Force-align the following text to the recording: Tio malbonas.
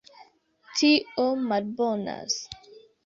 Tio 0.79 1.25
malbonas. 1.51 2.41